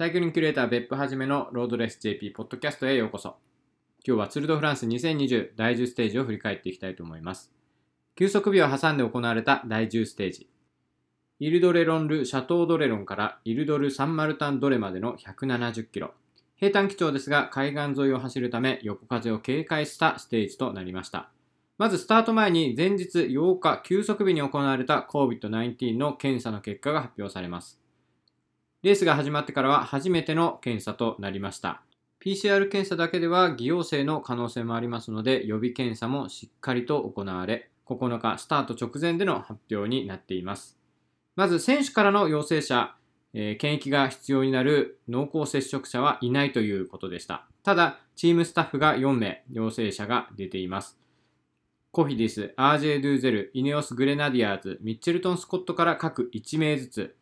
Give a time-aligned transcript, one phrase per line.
[0.00, 3.36] サイクリングキュレーター別府はじめのロードレス JP ポッドキャストへようこそ。
[4.02, 7.52] 今日はツールドフランス2020第10ステージを振り返っていきたいと思います。
[8.16, 10.48] 休息日を挟んで行われた第10ステージ。
[11.38, 16.14] イルドレロンル・シャトードレロンからイルドル・サンマルタン・ドレまでの170キロ。
[16.56, 21.28] 平坦基調ですが海岸沿いを走るため横風を警戒したステージとなりました。
[21.76, 27.78] まずスタート前に前日8日休息日に行われた COVID-19 の検査の結果が発表されます。
[28.82, 31.82] レースが始まってからは初めての検査となりました。
[32.24, 40.78] PCR 検査だけでは偽陽性の可能性もありますので予備検査もしっかりと行われ9日スタート直前での発表になっています。
[41.36, 42.94] まず選手からの陽性者、
[43.32, 47.46] えー、検疫が必要になる濃厚接触者はいないということでした。
[47.62, 50.98] ただ、チームスタッフが4名陽性者が出ています。
[51.92, 57.16] コフィディス、RJ ドゥーゼル、イネオス・グレナディアーズ、ミッチェルトン・スコットから各1名ずつ、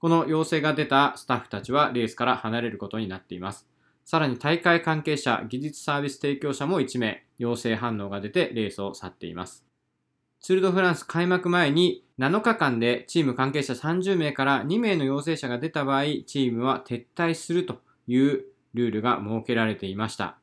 [0.00, 3.68] この陽性が出たスタッフたちはレースから離れることになっています。
[4.06, 9.66] さらに大会関係者、技術サービス提供者も1名、陽性反応が出てレースを去っています。
[10.40, 20.38] ツールドフランス開幕前に7日間でチーム関係者30名から2名の陽性者が出た場合、チームは撤退するというルールが設けられていました。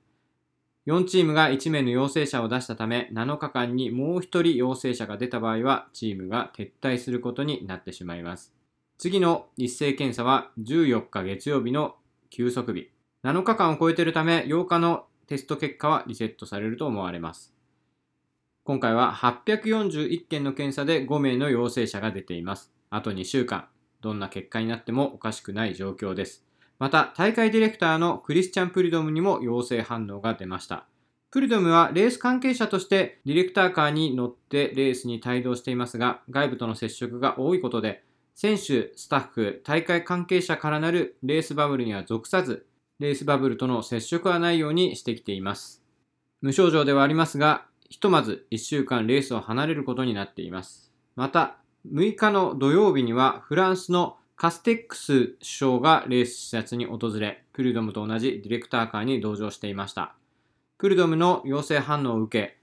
[0.86, 8.57] 4チームが1名の陽性者を出したため、7日間にもう1人陽性者が出た場合は、チームが撤退することになってしまいます。
[9.00, 11.98] 次の一斉検査は14日月曜日の
[12.32, 12.90] 休息日。
[13.24, 17.54] 7日間を超えているため、8日のテスト結果はリセットされると思われます。
[18.64, 22.74] 今回は841件の検査で5名の陽性者が出ています。
[22.90, 23.68] あと2週間、
[24.02, 26.44] どんな結果になってもおかしくない状況です。
[26.80, 30.88] また、大会ディレクターのクリスチャン・プリドムにも陽性反応が出ました。
[31.30, 38.07] プリドムはレース関係者としてディレクターカーに乗ってレースに帯同していますが、外部との接触が多いことで、
[38.40, 42.68] 選手、スタッフ、大会関係者からなるレースバブルには属さず、
[43.00, 45.82] レースバブルとの接触はないようにしてきています。
[46.42, 50.94] 無症状ではありますが、ひとまず1週間レースを離れることになっています。
[51.16, 51.58] また、
[51.92, 60.14] 6日の土曜日にはフランスのカステックス首相がレース視察に訪れ、プルドムと同じディレクターカーに同乗していました。
[60.78, 62.58] プルドムの陽性反応を受け、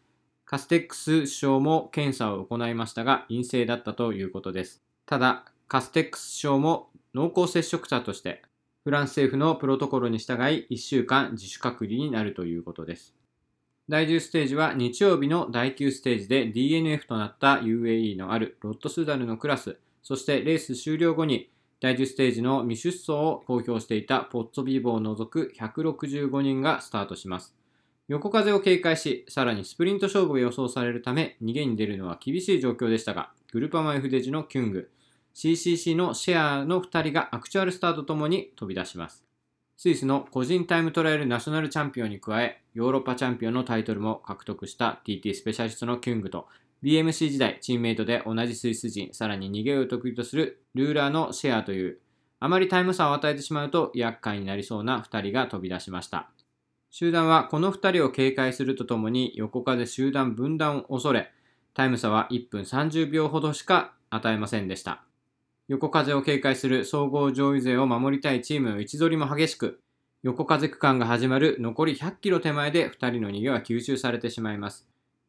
[0.44, 4.80] カステックス首相も検査を行いましたが陰性だったということです。
[5.04, 8.42] ただ、カステックス首相も濃厚接触者として
[8.84, 13.14] フランス政府のプロトコルに従い1週間自主隔離になるということです。
[13.88, 27.54] 第10ステージは日曜日の第9ステージで DNF となった UAE のあるロットスダルのクラス、そしてレース終了後に第10ステージの未出走を公表していたポッツォビーボを除く165人がスタートします。
[28.08, 34.90] 横風を警戒し、さらにスプリント勝負が予想されるため、逃げに出るのは厳しい状況でしたが、グルパマ F デジのキュング、
[35.34, 39.24] CCC のシェアの2人がアクチュアルスタートともに飛び出します。
[39.76, 46.46] スイスの個人タイムトライアルナショナルチャンピオンに加え、ヨーロッパチャンピオンのタイトルも獲得した TT スペシャリストのキュングと
[46.84, 51.98] BMC 時代、チームメイトで同じスイス人、さらに逃げを得意とするルーラーのシェアという、
[52.38, 56.28] あまりタイム差を与えてしまうと厄介になりそうな2人が飛び出しました。
[56.90, 61.32] 集団はこの2人を警戒するとともに横風集団分断を恐れ、
[61.72, 65.02] タイム差は1分30秒ほどしか与えませんでした。
[65.68, 69.80] 横風を警戒する総合上位勢を守りたいチームの位置取りも激しく、
[70.22, 74.86] 横風区間が始まる残り100キロ手前で2人の逃げは吸収されてしまいます。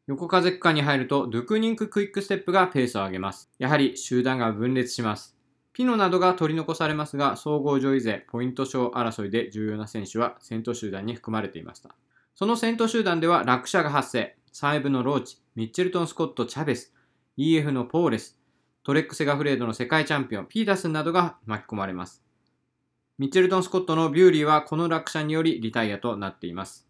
[0.07, 3.49] 横風区間に入ると、ドゥクニンククイックステップがペースを上げます。
[3.59, 5.37] やはり集団が分裂します。
[5.71, 11.95] ピノなどが取り残されますが、総合上位勢、ポイント賞争いで重要な選手は先頭集団に含まれていました。
[12.35, 14.35] その先頭集団では落車が発生。
[14.51, 16.93] サイブのローチ、ミッチェルトン・スコット・チャベス、
[17.37, 18.39] EF のポーレス、
[18.85, 22.23] トレック・セガフレードの世界チャンピオン、ピータスンなどが巻き込まれます。
[23.17, 26.87] ミッチェルトン・スコットのビューリーはこの落車によりリタイアとなっています。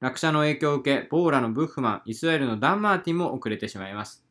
[0.00, 4.26] 落車の影響を受け、ボーラのブッフマン、イスラエルのダン・マーティンも遅れてしまいます。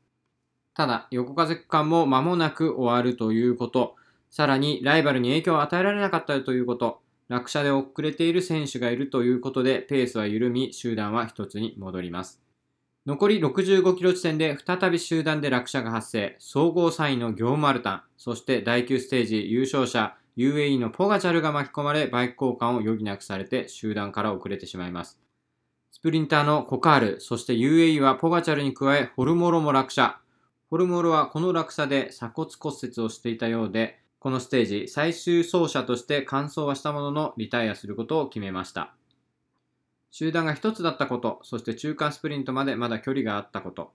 [0.75, 3.95] ただ、横風区間も間もなく終わるということ、
[4.29, 12.50] さらにライバルに影響を与えられなかったということ、落車で遅れている選手がいるということで、ペースは緩み、集団は一つに戻ります。
[13.07, 25.19] 残り65キロ地点で再び集団で落車が発生、総合3位のギョーマルタン、そして第9ステージ優勝者、UAE のポガチャルが巻き込まれ、バイク交換を余儀なくされて集団から遅れてしまいます。
[25.91, 30.19] スプリンターのコカール、そして UAE はポガチャルに加え、ホルモロも落車。
[30.69, 38.93] ホルモロはこの落差で鎖骨骨折をしていたようで、このステージ最終走者として完走はしたもののリタイアすることを決めました。
[40.11, 43.91] 集団が一つだったこと、そして中間スプリントまでまだ距離があったこと、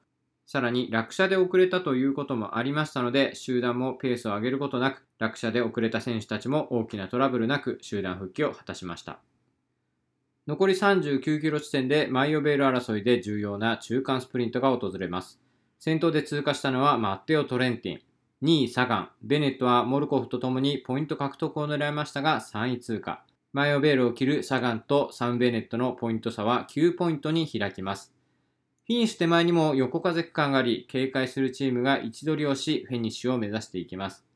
[0.47, 9.19] さらに落車で遅れたということもありましたので、集団もペースを上げることなく、落車で遅れた選手たちも大きなトラブルなく集団復帰を果たしました。
[10.47, 15.41] 残り39キロ地点でマイオベール争いで重要な中間スプリントが訪れます。
[15.81, 18.01] 先頭で通過したのはマッテオ・トレンティン、
[18.43, 23.25] 2位サガン、ベネットはモルコフとともにポイント獲得を狙いましたが3位通過。
[23.57, 28.13] マイオベールを切るサガンとサンベネットのポイント差は9ポイントに開きます。
[28.87, 34.27] フィニッシュ手前にも横風区間があり、警戒するチームが位置取りをし、フィニッシュを目指していきます。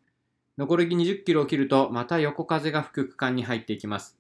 [0.57, 4.17] 残り20キロを切ると、また横風が吹く区間に入っていきます。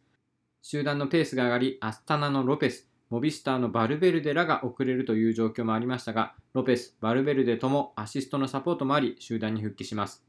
[0.61, 10.23] 集団のペースが上がり、アスタナのロペス、モビスターのバルベルデらが遅れるという状況もありましたが、ロペス、バルベルデともアシストのサポートもあり、集団に復帰します。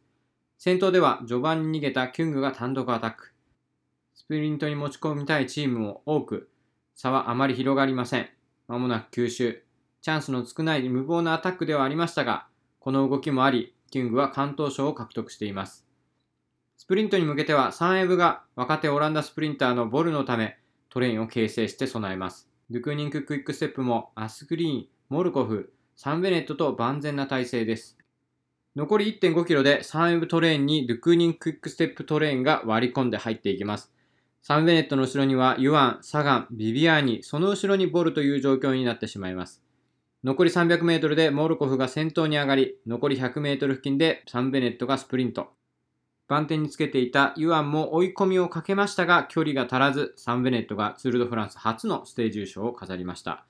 [0.58, 3.31] 先頭では序盤に逃げたキュングが単独アタック。
[4.14, 6.50] スプリントに持ち込みたいチームも多く、
[6.96, 8.30] 差はあまり広がりません。
[8.68, 9.64] まもなく吸収。
[10.02, 12.48] チャンスの少ない無謀なアタックではありましたが、
[12.80, 15.86] この動きもあり、キュングは敢闘賞を獲得しています。
[16.78, 20.58] スプリントに向けてはサンエブが若手オランダスプリンターのボルのため
[20.90, 22.50] トレインを形成して備えます。
[22.72, 27.98] ドゥクニンククイックステップもアスグリーン、モルコフ、サンベネットと万全な体制です。
[28.76, 33.94] 残り1.5キロでサンエブトレインにドゥクーニンククイックステップトレインが割り込んで入っていきます。
[34.42, 39.62] サンベネットの後ろにはユアン、サガン、ビビアーニ、その後ろにボルという状況になってしまいます。
[40.24, 45.50] 残り300メートルでモルコフが先頭に上がり、残り100メートル付近でサンベネットがスプリント。
[46.28, 53.46] 番手につけていたユアンも追い込みをかけましたが、距離が足らず、サンベネットがツール・ド・フランス初のステージ優勝を飾りました。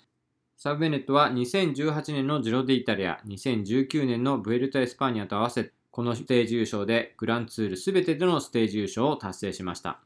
[0.58, 10.00] サム・ベネットは2018年のジロデイタリア、2019年のブエルタ・エスパーニャと合わせ、このステージ優勝でグランツールすべてでのステージ優勝を達成しました。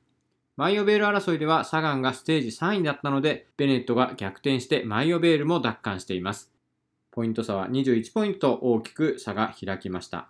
[0.57, 6.49] マイヨベール争いではサガンがステージ3位だったので、ベネットが逆転してマイヨベールも奪還しています。
[7.11, 10.29] ポイント差は21ポイント大きく差が開きました。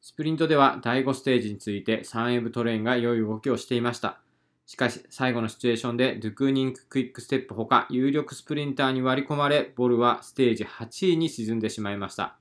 [0.00, 4.20] スプリントでは第5ステージについてサンウェブトレインが良い動きをしていました。
[4.64, 12.36] しかし最後のシチュエーションでドゥクーニンククイックステップほか有力スプリンターに割り込まれボルはステージ8位に沈んでしまいました。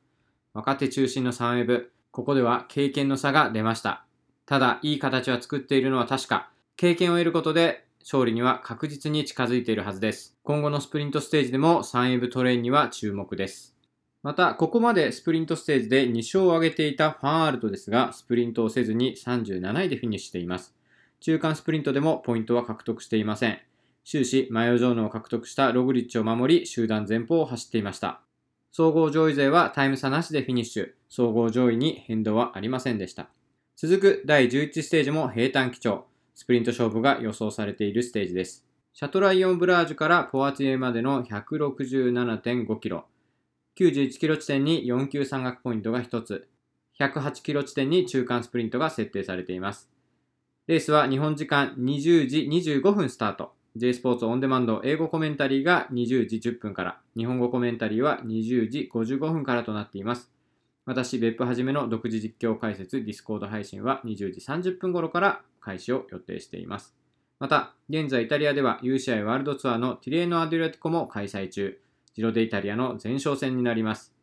[0.54, 4.06] 若手中心のサンウェブ、ここでは経験の差が出ました。
[4.46, 10.36] ただ、いい形は作っているのは確か、経験を得ることで勝利には確実に近づいているはずです。
[10.44, 13.76] 今後のスプリントステージでもサンウェブトレインには注目です。
[14.24, 20.76] また、ここまでスプリントステージで2勝を挙げていたファンアールトですが、スプリントをせずに37位でフィニッシュしています。
[21.20, 23.60] 中間スプリントでもポイントは獲得していません。
[24.04, 28.22] 終始、マイヨジョーヌを獲得したログリッチを守り、集団前方を走っていました。
[28.72, 33.30] 総合上位勢はタイム差なしでフィニッシュ、総合上位に変動はありませんでした。
[33.76, 36.11] 続く第11ステージも平坦基調。
[36.34, 38.66] スプリント勝負が予想されているステージです。
[38.94, 43.06] シャトライヨンプラージュからポワティエまでの167.5キロ。
[43.78, 46.48] 91キロ地点に4級山岳ポイントが1つ。
[47.00, 49.90] 108キロ地点に中間スプリントが設定されています。
[50.68, 53.54] レースは日本時間20時25分スタート。
[53.76, 60.31] J スポーツオンデマンド英語コメンタリーが20時10分から、日本語コメンタリーは20時55分からとなっています。
[60.86, 66.96] 私、別府はじめの独自実況解説、ディスコード配信は20時30分頃から開始を予定しています。
[67.40, 71.80] また、現在イタリアでは U 試合ワールドツアーのティレーノ・アドリアティコも開催中、
[72.14, 74.14] ジロデイタリアの前哨戦になります。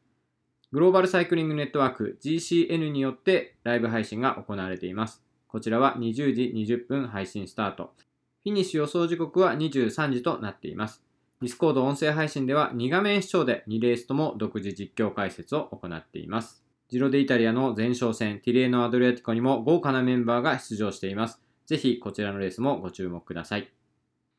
[0.71, 5.23] グローバルサイクリングネットワーク GCN によってライブ配信が行われています。
[5.47, 7.95] こちらは20時20分配信スタート。
[8.43, 11.03] フィニッシュ予想時刻は23時となっています。
[11.41, 16.65] ディスコード音声配信では2画面視聴で2レースとも独自実況解説を行っています。
[16.89, 21.41] ジロデイタリアの前哨戦、ティレーノ・アドリアティコにも豪華なメンバーが出場しています。
[21.67, 23.71] ぜひこちらのレースもご注目ください。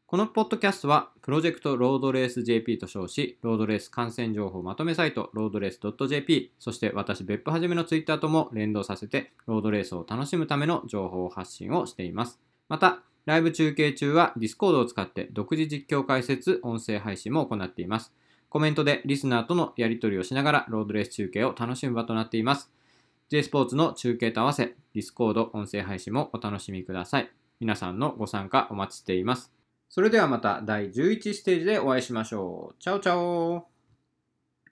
[0.07, 12.41] このポッドキャストは、プロジェクトロードレース JP と称し、ロードレース観戦情報まとめサイト、ロードレース .jp、そして私、別府はじめのツイッターとも連動させて、ロードレースを楽しむための情報発信をしています。
[12.67, 18.11] また、ライブ中継中は Discord を使って独自実況解説、音声配信も行っています。
[18.49, 22.71] コメントでリスナーとのやり取りをしながらロードレース中継を楽しむ場となっています。
[23.29, 27.29] J スポーツの中継と合わせ、Discord 音声配信もお楽しみください。
[27.59, 29.53] 皆さんのご参加お待ちしています。
[29.89, 32.75] それではまた第11ステージでお会いしましょう。
[32.81, 33.68] チャオチャオ